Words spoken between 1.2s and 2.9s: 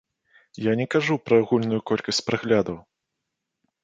пра агульную колькасць праглядаў!